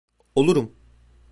Olurum. 0.35 0.71